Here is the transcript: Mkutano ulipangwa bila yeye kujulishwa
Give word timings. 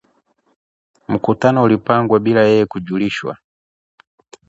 Mkutano 1.07 1.63
ulipangwa 1.63 2.19
bila 2.19 2.41
yeye 2.41 2.65
kujulishwa 2.65 3.37